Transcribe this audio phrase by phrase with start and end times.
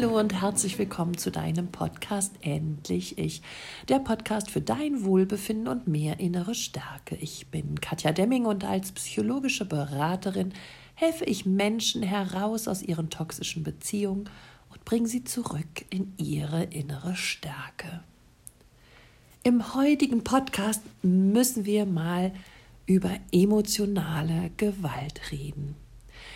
[0.00, 3.42] Hallo und herzlich willkommen zu deinem Podcast Endlich Ich,
[3.90, 7.16] der Podcast für dein Wohlbefinden und mehr innere Stärke.
[7.16, 10.54] Ich bin Katja Demming und als psychologische Beraterin
[10.94, 14.30] helfe ich Menschen heraus aus ihren toxischen Beziehungen
[14.70, 18.02] und bringe sie zurück in ihre innere Stärke.
[19.42, 22.32] Im heutigen Podcast müssen wir mal
[22.86, 25.76] über emotionale Gewalt reden.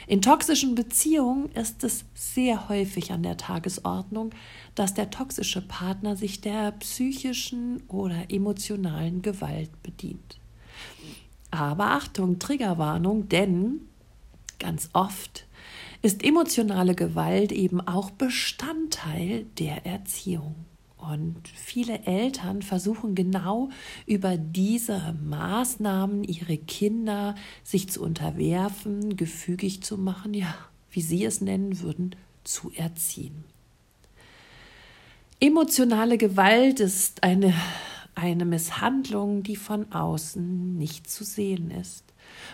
[0.06, 4.30] In toxischen Beziehungen ist es sehr häufig an der Tagesordnung,
[4.74, 10.38] dass der toxische Partner sich der psychischen oder emotionalen Gewalt bedient.
[11.50, 13.80] Aber Achtung, Triggerwarnung, denn
[14.58, 15.46] ganz oft
[16.02, 20.54] ist emotionale Gewalt eben auch Bestandteil der Erziehung.
[21.10, 23.68] Und viele Eltern versuchen genau
[24.06, 30.54] über diese Maßnahmen ihre Kinder sich zu unterwerfen, gefügig zu machen, ja,
[30.90, 33.44] wie sie es nennen würden, zu erziehen.
[35.40, 37.52] Emotionale Gewalt ist eine,
[38.14, 42.04] eine Misshandlung, die von außen nicht zu sehen ist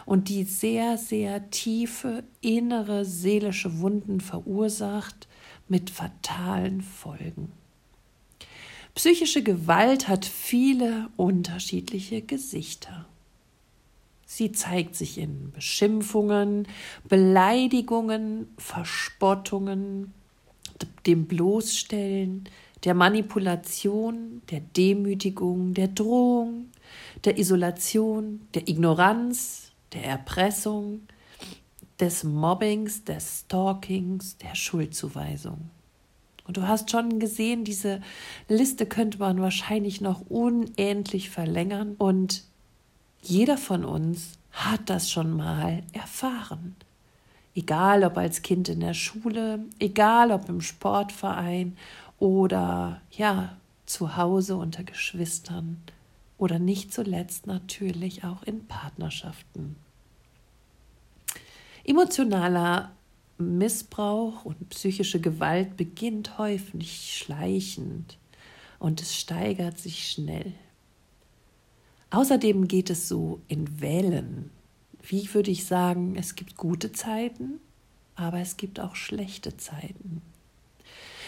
[0.06, 5.28] und die sehr, sehr tiefe innere seelische Wunden verursacht
[5.68, 7.52] mit fatalen Folgen.
[8.94, 13.06] Psychische Gewalt hat viele unterschiedliche Gesichter.
[14.26, 16.68] Sie zeigt sich in Beschimpfungen,
[17.08, 20.12] Beleidigungen, Verspottungen,
[21.06, 22.48] dem Bloßstellen,
[22.84, 26.70] der Manipulation, der Demütigung, der Drohung,
[27.24, 31.00] der Isolation, der Ignoranz, der Erpressung,
[31.98, 35.70] des Mobbings, des Stalkings, der Schuldzuweisung.
[36.50, 38.00] Und du hast schon gesehen, diese
[38.48, 41.94] Liste könnte man wahrscheinlich noch unendlich verlängern.
[41.96, 42.42] Und
[43.22, 46.74] jeder von uns hat das schon mal erfahren.
[47.54, 51.76] Egal ob als Kind in der Schule, egal ob im Sportverein
[52.18, 53.56] oder ja,
[53.86, 55.80] zu Hause unter Geschwistern
[56.36, 59.76] oder nicht zuletzt natürlich auch in Partnerschaften.
[61.84, 62.90] Emotionaler
[63.40, 68.18] Missbrauch und psychische Gewalt beginnt häufig schleichend
[68.78, 70.52] und es steigert sich schnell.
[72.10, 74.50] Außerdem geht es so in Wellen.
[75.02, 77.60] Wie würde ich sagen, es gibt gute Zeiten,
[78.16, 80.22] aber es gibt auch schlechte Zeiten.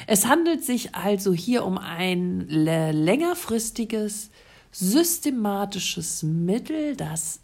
[0.06, 4.30] Es handelt sich also hier um ein längerfristiges,
[4.72, 7.40] systematisches Mittel, das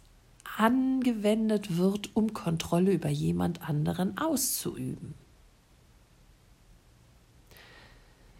[0.59, 5.13] angewendet wird, um Kontrolle über jemand anderen auszuüben.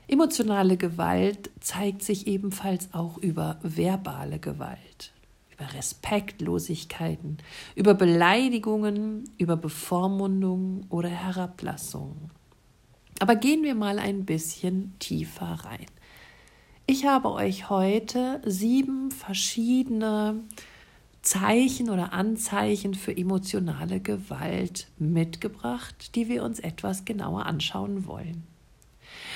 [0.08, 5.14] Emotionale Gewalt zeigt sich ebenfalls auch über verbale Gewalt,
[5.54, 7.38] über Respektlosigkeiten,
[7.76, 12.32] über Beleidigungen, über Bevormundung oder Herablassung.
[13.20, 15.86] Aber gehen wir mal ein bisschen tiefer rein.
[16.86, 20.42] Ich habe euch heute sieben verschiedene
[21.30, 28.48] Zeichen oder Anzeichen für emotionale Gewalt mitgebracht, die wir uns etwas genauer anschauen wollen.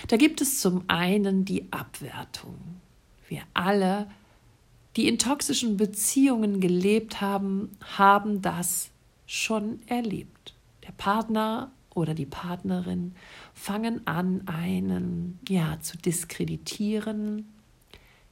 [0.07, 2.55] Da gibt es zum einen die Abwertung.
[3.27, 4.07] Wir alle,
[4.95, 8.89] die in toxischen Beziehungen gelebt haben, haben das
[9.27, 10.55] schon erlebt.
[10.87, 13.13] Der Partner oder die Partnerin
[13.53, 17.52] fangen an, einen ja zu diskreditieren,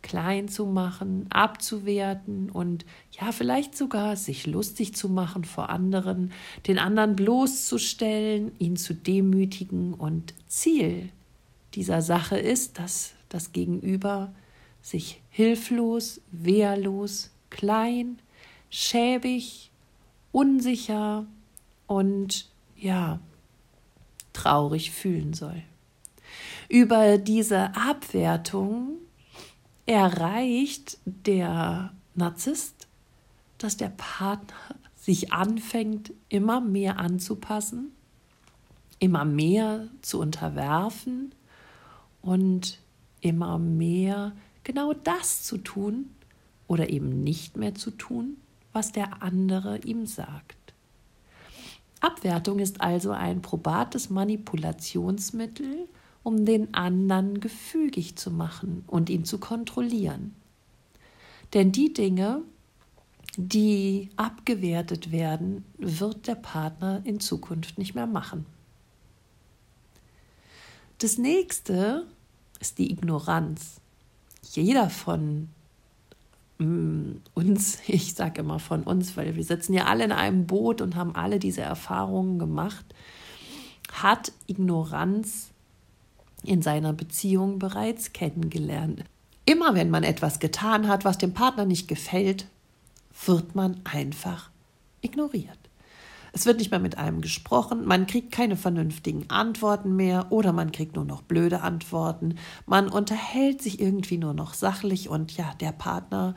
[0.02, 6.32] klein zu machen, abzuwerten und ja, vielleicht sogar sich lustig zu machen vor anderen,
[6.68, 11.10] den anderen bloßzustellen, ihn zu demütigen und Ziel
[11.74, 14.34] dieser Sache ist, dass das Gegenüber
[14.82, 18.20] sich hilflos, wehrlos, klein,
[18.70, 19.72] schäbig,
[20.32, 21.26] unsicher
[21.88, 23.20] und ja,
[24.34, 25.62] traurig fühlen soll.
[26.68, 28.98] Über diese Abwertung
[29.86, 32.88] erreicht der Narzisst,
[33.58, 34.56] dass der Partner
[34.96, 37.92] sich anfängt, immer mehr anzupassen,
[39.00, 41.34] immer mehr zu unterwerfen
[42.22, 42.80] und
[43.22, 44.34] immer mehr
[44.64, 46.12] genau das zu tun
[46.68, 48.38] oder eben nicht mehr zu tun,
[48.74, 50.58] was der andere ihm sagt.
[52.00, 55.88] Abwertung ist also ein probates Manipulationsmittel,
[56.24, 60.36] um den anderen gefügig zu machen und ihn zu kontrollieren.
[61.54, 62.44] Denn die Dinge,
[63.38, 68.46] die abgewertet werden, wird der Partner in Zukunft nicht mehr machen.
[71.00, 72.06] Das nächste
[72.60, 73.82] ist die Ignoranz.
[74.44, 75.50] Jeder von
[76.60, 80.82] mm, uns, ich sage immer von uns, weil wir sitzen ja alle in einem Boot
[80.82, 82.86] und haben alle diese Erfahrungen gemacht,
[83.92, 85.52] hat Ignoranz
[86.44, 89.04] in seiner Beziehung bereits kennengelernt.
[89.46, 92.48] Immer wenn man etwas getan hat, was dem Partner nicht gefällt,
[93.26, 94.50] wird man einfach
[95.02, 95.58] ignoriert.
[96.34, 100.72] Es wird nicht mehr mit einem gesprochen, man kriegt keine vernünftigen Antworten mehr oder man
[100.72, 102.36] kriegt nur noch blöde Antworten.
[102.66, 106.34] Man unterhält sich irgendwie nur noch sachlich und ja, der Partner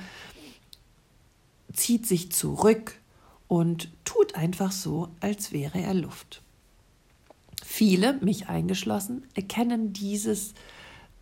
[1.72, 2.98] zieht sich zurück
[3.46, 6.43] und tut einfach so, als wäre er Luft.
[7.76, 10.54] Viele, mich eingeschlossen, erkennen dieses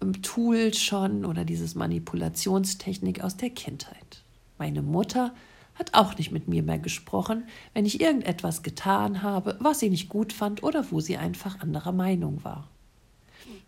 [0.03, 4.23] ähm, Tool schon oder dieses Manipulationstechnik aus der Kindheit.
[4.59, 5.33] Meine Mutter
[5.77, 10.11] hat auch nicht mit mir mehr gesprochen, wenn ich irgendetwas getan habe, was sie nicht
[10.11, 12.69] gut fand oder wo sie einfach anderer Meinung war.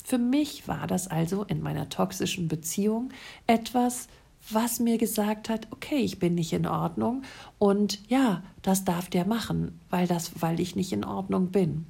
[0.05, 3.13] Für mich war das also in meiner toxischen Beziehung
[3.47, 4.09] etwas,
[4.51, 7.23] was mir gesagt hat, okay, ich bin nicht in Ordnung
[7.59, 11.87] und ja, das darf der machen, weil das weil ich nicht in Ordnung bin.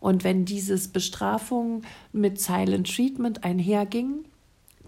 [0.00, 1.82] Und wenn dieses Bestrafung
[2.12, 4.24] mit Silent Treatment einherging,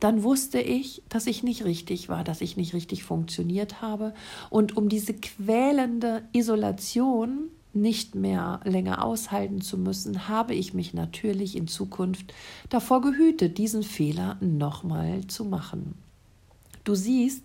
[0.01, 4.15] dann wusste ich, dass ich nicht richtig war, dass ich nicht richtig funktioniert habe.
[4.51, 11.57] Und um diese quälende Isolation nicht mehr länger aushalten zu müssen, habe ich mich natürlich
[11.57, 12.33] in Zukunft
[12.69, 15.95] davor gehütet, diesen Fehler nochmal zu machen.
[16.85, 17.43] Du siehst,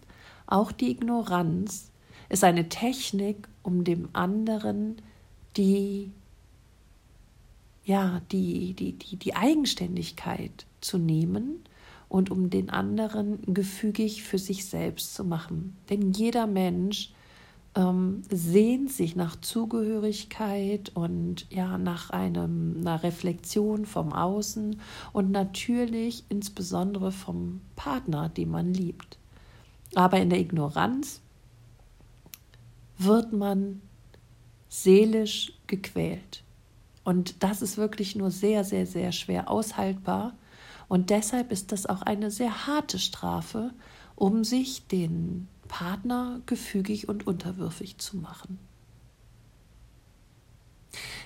[0.47, 1.89] auch die Ignoranz
[2.29, 4.95] ist eine Technik, um dem anderen
[5.57, 6.11] die
[7.85, 11.63] ja, die, die, die, die Eigenständigkeit zu nehmen
[12.09, 15.75] und um den anderen gefügig für sich selbst zu machen.
[15.89, 17.11] Denn jeder Mensch
[17.75, 24.79] ähm, sehnt sich nach Zugehörigkeit und ja nach einem, einer Reflexion vom Außen
[25.11, 29.17] und natürlich insbesondere vom Partner, den man liebt.
[29.95, 31.21] Aber in der Ignoranz
[32.97, 33.81] wird man
[34.69, 36.42] seelisch gequält.
[37.03, 40.33] Und das ist wirklich nur sehr, sehr, sehr schwer aushaltbar.
[40.87, 43.71] Und deshalb ist das auch eine sehr harte Strafe,
[44.15, 48.59] um sich den Partner gefügig und unterwürfig zu machen.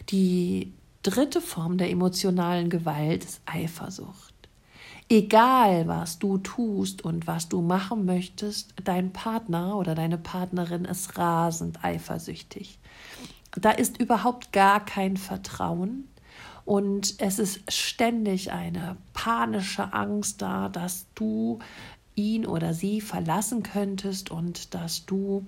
[0.09, 4.33] Die dritte Form der emotionalen Gewalt ist Eifersucht.
[5.09, 11.17] Egal, was du tust und was du machen möchtest, dein Partner oder deine Partnerin ist
[11.17, 12.77] rasend eifersüchtig.
[13.51, 16.07] Da ist überhaupt gar kein Vertrauen
[16.65, 21.59] und es ist ständig eine panische Angst da, dass du
[22.15, 25.47] ihn oder sie verlassen könntest und dass du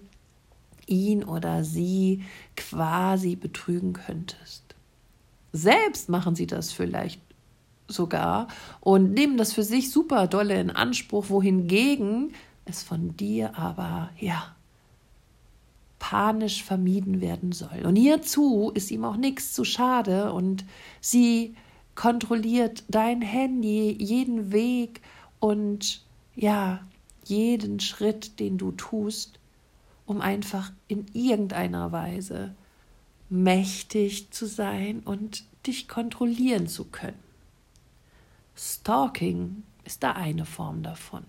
[0.88, 2.24] ihn oder sie
[2.56, 4.64] quasi betrügen könntest.
[5.52, 7.22] Selbst machen sie das vielleicht
[7.88, 8.48] sogar
[8.80, 12.34] und nehmen das für sich super dolle in Anspruch, wohingegen
[12.66, 14.56] es von dir aber ja
[16.00, 17.86] panisch vermieden werden soll.
[17.86, 20.66] Und hierzu ist ihm auch nichts zu schade und
[21.02, 21.56] sie
[21.96, 25.02] kontrolliert dein Handy, jeden Weg
[25.40, 26.02] und
[26.36, 26.88] ja,
[27.26, 29.40] jeden Schritt, den du tust,
[30.06, 32.56] um einfach in irgendeiner Weise
[33.30, 37.20] mächtig zu sein und dich kontrollieren zu können.
[38.56, 41.26] Stalking ist da eine Form davon.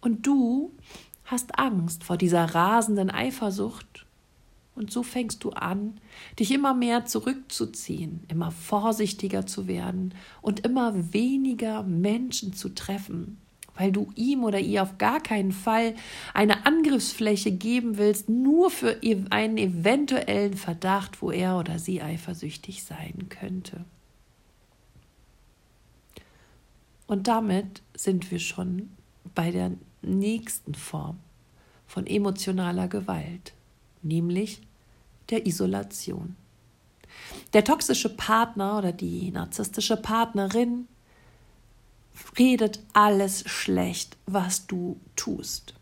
[0.00, 0.72] Und du
[1.24, 4.04] hast Angst vor dieser rasenden Eifersucht
[4.74, 6.00] und so fängst du an,
[6.38, 13.38] dich immer mehr zurückzuziehen, immer vorsichtiger zu werden und immer weniger Menschen zu treffen,
[13.76, 15.94] weil du ihm oder ihr auf gar keinen Fall
[16.32, 22.82] eine Angriffsfläche geben willst, nur für e-, einen eventuellen Verdacht, wo er oder sie eifersüchtig
[22.82, 23.84] sein könnte.
[27.06, 28.90] Und damit sind wir schon
[29.34, 29.72] bei der
[30.04, 31.18] nächsten Form
[31.86, 33.52] von emotionaler Gewalt,
[34.02, 34.60] nämlich
[35.30, 36.36] der Isolation.
[37.52, 40.88] Der toxische Partner oder die narzisstische Partnerin
[42.38, 45.74] redet alles schlecht, was du tust.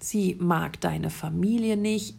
[0.00, 2.16] Sie mag deine Familie nicht,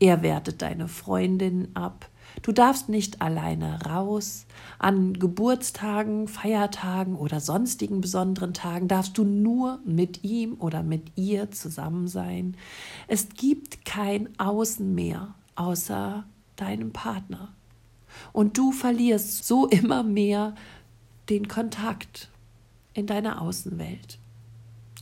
[0.00, 2.08] er wertet deine Freundin ab,
[2.40, 4.46] Du darfst nicht alleine raus.
[4.78, 11.50] An Geburtstagen, Feiertagen oder sonstigen besonderen Tagen darfst du nur mit ihm oder mit ihr
[11.50, 12.56] zusammen sein.
[13.06, 16.24] Es gibt kein Außen mehr außer
[16.56, 17.52] deinem Partner.
[18.32, 20.54] Und du verlierst so immer mehr
[21.28, 22.30] den Kontakt
[22.94, 24.18] in deiner Außenwelt.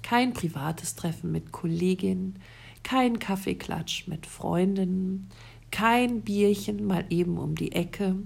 [0.02, 2.38] Kein privates Treffen mit Kolleginnen,
[2.82, 5.28] kein Kaffeeklatsch mit Freundinnen,
[5.70, 8.16] kein Bierchen mal eben um die Ecke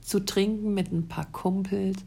[0.00, 1.98] zu trinken mit ein paar Kumpels.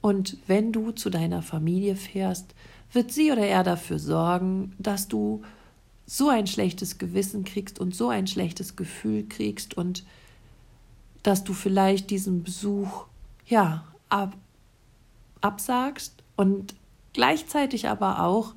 [0.00, 2.54] Und wenn du zu deiner Familie fährst,
[2.92, 5.42] wird sie oder er dafür sorgen, dass du
[6.06, 10.04] so ein schlechtes Gewissen kriegst und so ein schlechtes Gefühl kriegst und
[11.22, 13.06] dass du vielleicht diesen Besuch
[13.46, 14.36] ja ab,
[15.40, 16.74] absagst und
[17.12, 18.54] gleichzeitig aber auch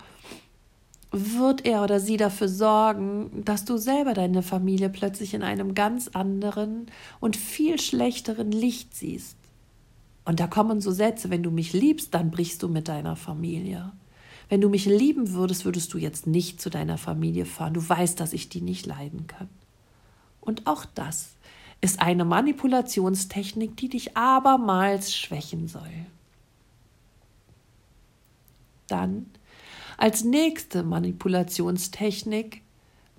[1.15, 6.07] wird er oder sie dafür sorgen, dass du selber deine Familie plötzlich in einem ganz
[6.07, 6.87] anderen
[7.19, 9.37] und viel schlechteren Licht siehst.
[10.25, 13.91] Und da kommen so Sätze, wenn du mich liebst, dann brichst du mit deiner Familie.
[14.49, 17.75] Wenn du mich lieben würdest, würdest du jetzt nicht zu deiner Familie fahren.
[17.75, 19.49] Du weißt, dass ich die nicht leiden kann.
[20.41, 21.35] Und auch das
[21.79, 25.91] ist eine Manipulationstechnik, die dich abermals schwächen soll.
[28.87, 29.27] Dann
[30.03, 32.61] als nächste Manipulationstechnik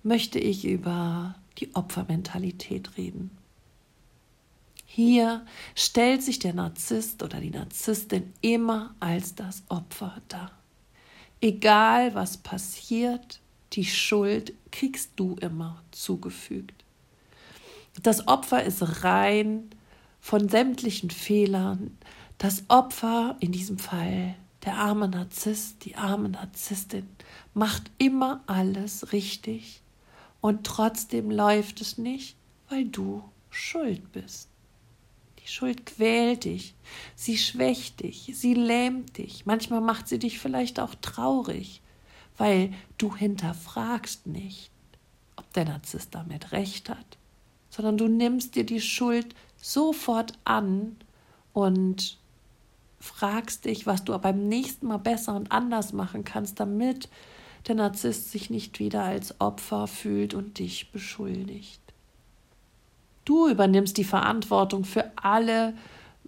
[0.02, 3.30] möchte ich über die Opfermentalität reden.
[4.84, 10.50] Hier stellt sich der Narzisst oder die Narzisstin immer als das Opfer dar.
[11.40, 13.40] Egal was passiert,
[13.72, 16.84] die Schuld kriegst du immer zugefügt.
[18.02, 19.70] Das Opfer ist rein
[20.20, 21.96] von sämtlichen Fehlern.
[22.36, 24.34] Das Opfer in diesem Fall
[24.64, 27.09] der arme Narzisst, die arme Narzisstin
[27.52, 29.83] macht immer alles richtig.
[30.40, 32.37] Und trotzdem läuft es nicht,
[32.68, 34.49] weil du schuld bist.
[35.44, 36.75] Die Schuld quält dich,
[37.14, 41.83] sie schwächt dich, sie lähmt dich, manchmal macht sie dich vielleicht auch traurig,
[42.38, 44.71] weil du hinterfragst nicht,
[45.37, 47.18] ob der Narzisst damit recht hat,
[47.68, 50.97] sondern du nimmst dir die Schuld sofort an
[51.52, 52.18] und
[53.04, 57.08] fragst dich, was du beim nächsten Mal besser und anders machen kannst, damit
[57.68, 61.80] der Narzisst sich nicht wieder als Opfer fühlt und dich beschuldigt.
[63.25, 65.75] Du übernimmst die Verantwortung für alle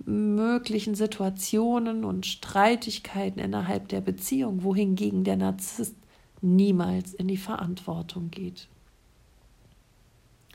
[0.05, 5.97] möglichen Situationen und Streitigkeiten innerhalb der Beziehung, wohingegen der Narzisst
[6.43, 8.69] niemals in die Verantwortung geht.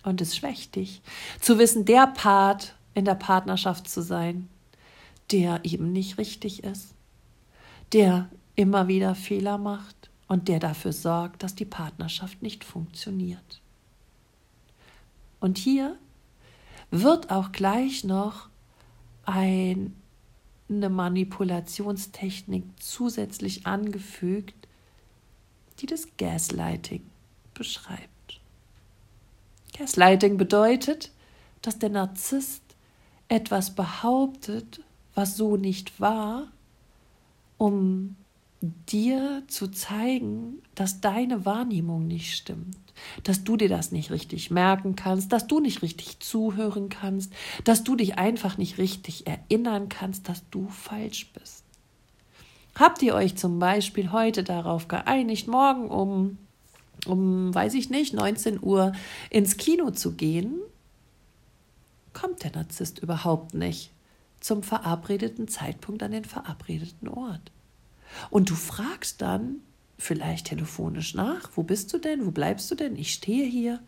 [0.04, 1.02] Und es schwächt dich,
[1.40, 4.48] zu wissen, der Part in der Partnerschaft zu sein,
[5.32, 6.94] der eben nicht richtig ist,
[7.94, 13.62] der immer wieder Fehler macht und der dafür sorgt, dass die Partnerschaft nicht funktioniert.
[15.40, 15.98] Und hier
[16.92, 18.50] wird auch gleich noch
[19.26, 19.96] ein,
[20.70, 24.68] eine Manipulationstechnik zusätzlich angefügt,
[25.80, 27.04] die das Gaslighting
[27.54, 28.40] beschreibt.
[29.78, 31.12] Gaslighting bedeutet,
[31.62, 32.64] dass der Narzisst
[33.28, 34.82] etwas behauptet,
[35.16, 36.48] was so nicht war,
[37.58, 38.16] um
[38.62, 42.78] dir zu zeigen, dass deine Wahrnehmung nicht stimmt,
[43.24, 47.84] dass du dir das nicht richtig merken kannst, dass du nicht richtig zuhören kannst, dass
[47.84, 51.64] du dich einfach nicht richtig erinnern kannst, dass du falsch bist.
[52.76, 56.38] Habt ihr euch zum Beispiel heute darauf geeinigt, morgen um,
[57.08, 58.94] um, weiß ich nicht, 19 Uhr
[59.32, 60.60] ins Kino zu gehen?
[62.14, 63.92] Kommt der Narzisst überhaupt nicht
[64.42, 67.52] zum verabredeten Zeitpunkt an den verabredeten Ort.
[68.30, 69.58] Und du fragst dann
[69.98, 73.80] vielleicht telefonisch nach, wo bist du denn, wo bleibst du denn, ich stehe hier.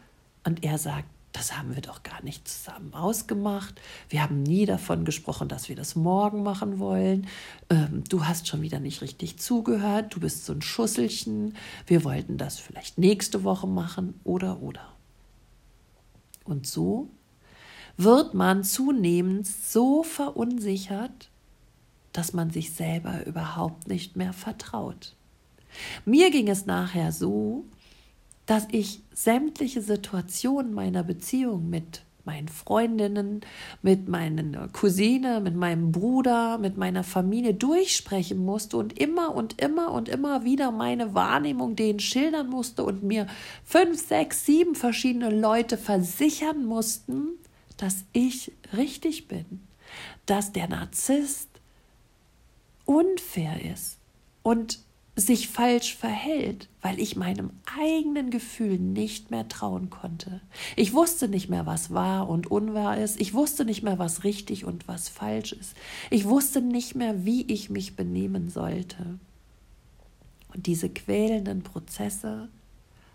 [0.46, 3.82] Und er sagt, das haben wir doch gar nicht zusammen ausgemacht.
[4.08, 7.28] Wir haben nie davon gesprochen, dass wir das morgen machen wollen.
[7.72, 10.14] Ähm, du hast schon wieder nicht richtig zugehört.
[10.14, 11.58] Du bist so ein Schusselchen.
[11.88, 14.94] Wir wollten das vielleicht nächste Woche machen oder oder.
[16.44, 17.10] Und so
[17.98, 21.30] wird man zunehmend so verunsichert,
[22.12, 25.16] dass man sich selber überhaupt nicht mehr vertraut.
[26.06, 27.66] Mir ging es nachher so,
[28.46, 33.42] dass ich sämtliche Situationen meiner Beziehung mit meinen Freundinnen,
[33.82, 39.92] mit meiner Cousine, mit meinem Bruder, mit meiner Familie durchsprechen musste und immer und immer
[39.92, 43.28] und immer wieder meine Wahrnehmung denen schildern musste und mir
[43.66, 47.32] fünf, sechs, sieben verschiedene Leute versichern mussten,
[47.84, 49.60] dass ich richtig bin,
[50.26, 51.50] dass der Narzisst
[52.86, 53.98] unfair ist
[54.42, 54.80] und
[55.18, 60.40] sich falsch verhält, weil ich meinem eigenen Gefühl nicht mehr trauen konnte.
[60.78, 63.20] Ich wusste nicht mehr, was wahr und unwahr ist.
[63.20, 65.76] Ich wusste nicht mehr, was richtig und was falsch ist.
[66.10, 69.20] Ich wusste nicht mehr, wie ich mich benehmen sollte.
[70.54, 72.48] Und diese quälenden Prozesse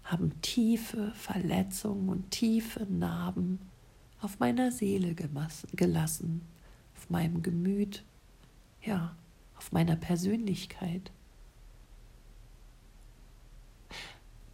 [0.05, 3.61] haben tiefe Verletzungen und tiefe Narben
[4.21, 6.43] auf meiner Seele gelassen,
[6.97, 8.05] auf meinem Gemüt,
[8.83, 9.15] ja,
[9.57, 11.11] auf meiner Persönlichkeit.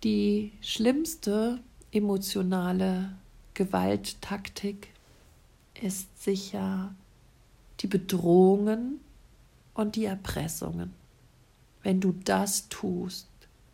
[0.03, 1.61] Die schlimmste
[1.93, 3.17] emotionale
[3.55, 4.89] Gewalttaktik
[5.81, 6.95] ist sicher
[7.81, 9.01] die Bedrohungen
[9.73, 10.93] und die Erpressungen.
[11.83, 13.29] Wenn du das tust,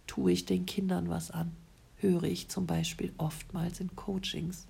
[0.06, 1.52] tue ich den Kindern was an,
[1.96, 4.66] höre ich zum Beispiel oftmals in Coachings.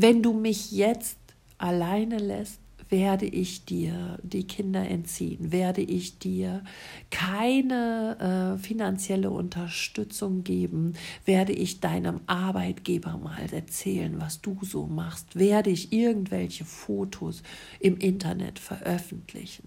[0.00, 1.18] Wenn du mich jetzt
[1.58, 6.62] alleine lässt, werde ich dir die Kinder entziehen, werde ich dir
[7.10, 15.34] keine äh, finanzielle Unterstützung geben, werde ich deinem Arbeitgeber mal erzählen, was du so machst,
[15.34, 17.42] werde ich irgendwelche Fotos
[17.80, 19.66] im Internet veröffentlichen.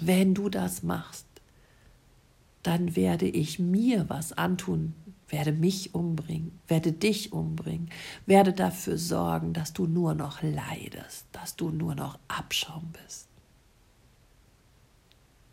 [0.00, 1.26] Wenn du das machst,
[2.64, 4.94] dann werde ich mir was antun,
[5.34, 7.90] werde mich umbringen, werde dich umbringen,
[8.24, 13.26] werde dafür sorgen, dass du nur noch leidest, dass du nur noch Abschaum bist.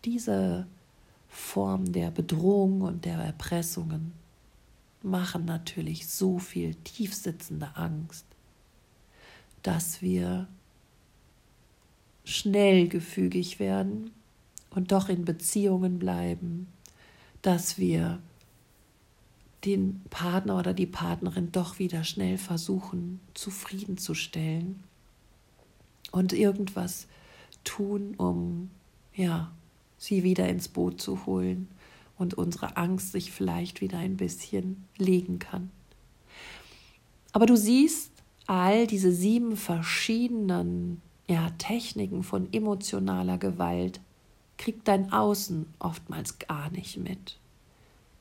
[0.06, 0.68] Diese
[1.30, 4.14] Form der Bedrohung und der Erpressungen
[5.02, 8.26] machen natürlich so viel tiefsitzende Angst,
[9.64, 10.48] dass wir
[12.24, 14.12] schnell gefügig werden
[14.70, 16.68] und doch in Beziehungen bleiben,
[17.42, 18.22] dass wir
[19.66, 24.84] den Partner oder die Partnerin doch wieder schnell versuchen zufriedenzustellen
[26.12, 27.08] und irgendwas
[27.64, 28.72] tun, um
[29.14, 29.52] ja,
[29.98, 31.68] sie wieder ins Boot zu holen
[32.18, 35.70] und unsere Angst sich vielleicht wieder ein bisschen legen kann.
[37.34, 38.12] Aber du siehst
[38.48, 44.02] all diese sieben verschiedenen ja, Techniken von emotionaler Gewalt
[44.58, 47.40] kriegt dein Außen oftmals gar nicht mit.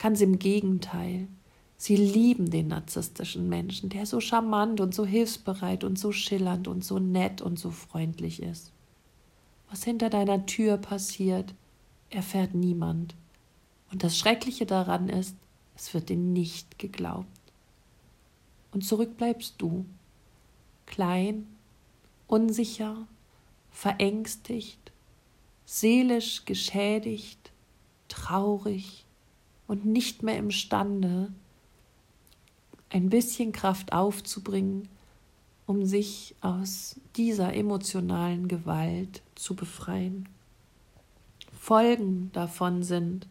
[0.00, 1.28] Ganz im Gegenteil.
[1.76, 6.83] Sie lieben den narzisstischen Menschen, der so charmant und so hilfsbereit und so schillernd und
[6.83, 8.73] so nett und so freundlich ist.
[9.69, 11.54] Was hinter deiner Tür passiert,
[12.09, 13.14] erfährt niemand.
[13.92, 15.37] Und das Schreckliche daran ist,
[15.76, 17.28] es wird dir nicht geglaubt.
[18.73, 19.85] Und zurück bleibst du,
[20.87, 21.47] klein,
[22.26, 23.07] unsicher,
[23.71, 24.92] verängstigt,
[25.66, 27.52] seelisch geschädigt,
[28.09, 29.00] traurig
[29.71, 31.33] und nicht mehr imstande,
[32.89, 34.89] ein bisschen Kraft aufzubringen,
[35.65, 40.28] um sich aus dieser emotionalen Gewalt zu befreien.
[41.56, 43.28] Folgen davon sind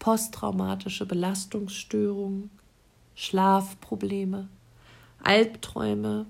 [0.00, 2.50] posttraumatische Belastungsstörungen,
[3.14, 4.48] Schlafprobleme,
[5.22, 6.26] Albträume,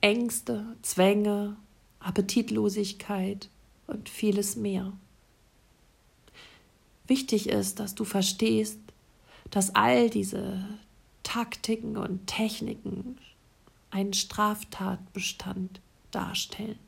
[0.00, 1.56] Ängste, Zwänge,
[2.00, 3.48] Appetitlosigkeit,
[3.86, 4.92] und vieles mehr.
[7.06, 8.78] Wichtig ist, dass du verstehst,
[9.50, 10.64] dass all diese
[11.22, 13.18] Taktiken und Techniken
[13.90, 16.78] einen Straftatbestand darstellen.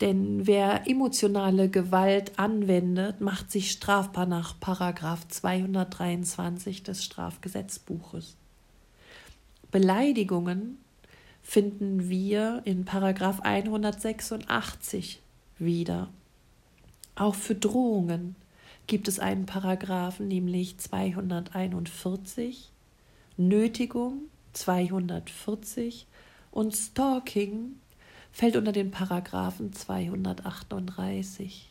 [0.00, 8.36] Denn wer emotionale Gewalt anwendet, macht sich strafbar nach Paragraph 223 des Strafgesetzbuches.
[9.70, 10.78] Beleidigungen
[11.40, 15.20] finden wir in Paragraph 186
[15.58, 16.08] wieder.
[17.14, 18.36] Auch für Drohungen
[18.86, 22.70] gibt es einen Paragraphen, nämlich 241,
[23.36, 24.22] Nötigung
[24.52, 26.06] 240
[26.50, 27.76] und Stalking
[28.30, 31.70] fällt unter den Paragraphen 238.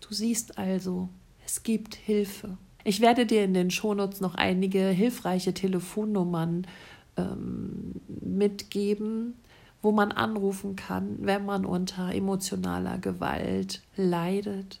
[0.00, 1.08] Du siehst also,
[1.44, 2.58] es gibt Hilfe.
[2.84, 6.66] Ich werde dir in den Shownotes noch einige hilfreiche Telefonnummern
[7.16, 9.34] ähm, mitgeben,
[9.82, 14.80] wo man anrufen kann, wenn man unter emotionaler Gewalt leidet.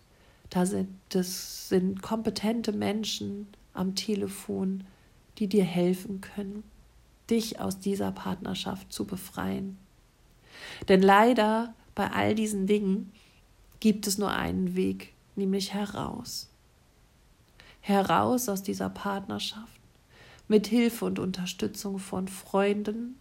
[0.50, 4.84] Da sind, das sind kompetente Menschen am Telefon,
[5.38, 6.64] die dir helfen können,
[7.30, 9.78] dich aus dieser Partnerschaft zu befreien.
[10.88, 13.12] Denn leider bei all diesen Dingen
[13.78, 16.48] gibt es nur einen Weg, nämlich heraus.
[17.80, 19.80] Heraus aus dieser Partnerschaft
[20.48, 23.19] mit Hilfe und Unterstützung von Freunden,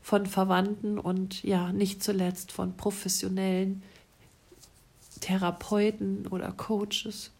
[0.00, 3.82] von Verwandten und ja, nicht zuletzt von professionellen
[5.20, 7.30] Therapeuten oder Coaches.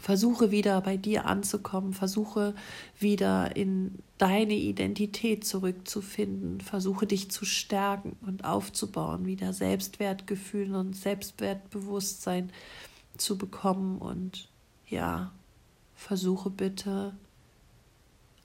[0.00, 2.54] Versuche wieder bei dir anzukommen, versuche
[2.98, 12.50] wieder in deine Identität zurückzufinden, versuche dich zu stärken und aufzubauen, wieder Selbstwertgefühl und Selbstwertbewusstsein
[13.16, 14.48] zu bekommen und
[14.88, 15.30] ja,
[15.94, 17.14] versuche bitte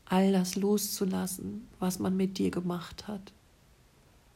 [0.09, 3.31] all das loszulassen, was man mit dir gemacht hat.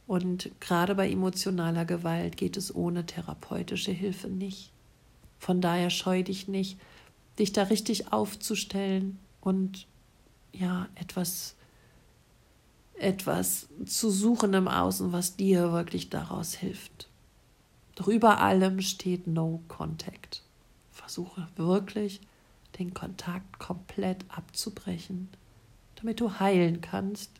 [0.06, 4.70] Und gerade bei emotionaler Gewalt geht es ohne therapeutische Hilfe nicht.
[5.38, 6.78] Von daher scheu dich nicht,
[7.38, 9.86] dich da richtig aufzustellen und
[10.52, 11.56] ja, etwas,
[12.94, 17.08] etwas zu suchen im Außen, was dir wirklich daraus hilft.
[17.96, 20.42] Doch über allem steht No Contact.
[20.92, 22.20] Versuche wirklich,
[22.78, 25.28] den Kontakt komplett abzubrechen
[26.04, 27.30] damit du heilen kannst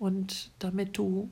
[0.00, 1.30] und damit du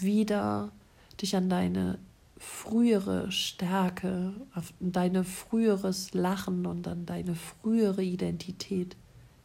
[0.00, 0.72] wieder
[1.20, 1.98] dich an deine
[2.38, 8.96] frühere Stärke, auf deine früheres Lachen und an deine frühere Identität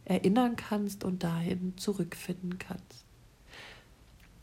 [0.06, 3.04] erinnern kannst und dahin zurückfinden kannst.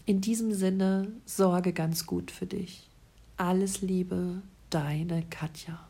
[0.05, 2.91] In diesem Sinne, sorge ganz gut für dich.
[3.39, 5.90] Alles Liebe, deine Katja.